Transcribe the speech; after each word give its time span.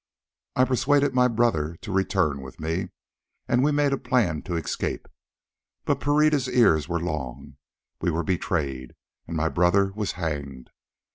I 0.55 0.65
persuaded 0.65 1.13
my 1.13 1.27
brother 1.27 1.75
to 1.81 1.91
return 1.91 2.41
with 2.41 2.59
me, 2.59 2.89
and 3.47 3.63
we 3.63 3.71
made 3.71 3.93
a 3.93 3.99
plan 3.99 4.41
to 4.49 4.55
escape. 4.55 5.07
But 5.85 5.99
Pereira's 5.99 6.47
ears 6.49 6.89
were 6.89 6.99
long: 6.99 7.57
we 8.01 8.09
were 8.09 8.23
betrayed, 8.23 8.95
and 9.27 9.37
my 9.37 9.47
brother 9.47 9.91
was 9.93 10.13
hanged. 10.13 10.71